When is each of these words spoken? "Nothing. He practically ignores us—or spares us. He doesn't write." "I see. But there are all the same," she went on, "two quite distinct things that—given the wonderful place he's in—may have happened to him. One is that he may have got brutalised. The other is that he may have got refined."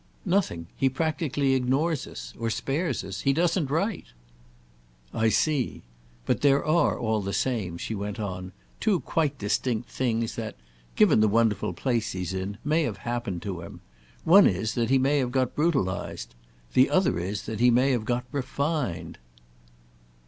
"Nothing. 0.25 0.65
He 0.75 0.89
practically 0.89 1.53
ignores 1.53 2.07
us—or 2.07 2.49
spares 2.49 3.03
us. 3.03 3.19
He 3.21 3.33
doesn't 3.33 3.69
write." 3.69 4.07
"I 5.13 5.29
see. 5.29 5.83
But 6.25 6.41
there 6.41 6.65
are 6.65 6.97
all 6.97 7.21
the 7.21 7.33
same," 7.33 7.77
she 7.77 7.93
went 7.93 8.19
on, 8.19 8.51
"two 8.79 9.01
quite 9.01 9.37
distinct 9.37 9.91
things 9.91 10.35
that—given 10.37 11.19
the 11.19 11.27
wonderful 11.27 11.73
place 11.73 12.13
he's 12.13 12.33
in—may 12.33 12.81
have 12.81 12.97
happened 13.05 13.43
to 13.43 13.61
him. 13.61 13.81
One 14.23 14.47
is 14.47 14.73
that 14.73 14.89
he 14.89 14.97
may 14.97 15.19
have 15.19 15.31
got 15.31 15.53
brutalised. 15.53 16.33
The 16.73 16.89
other 16.89 17.19
is 17.19 17.43
that 17.43 17.59
he 17.59 17.69
may 17.69 17.91
have 17.91 18.05
got 18.05 18.25
refined." 18.31 19.19